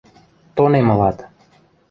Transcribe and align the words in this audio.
–Тонем 0.55 0.87
ылат. 0.93 1.17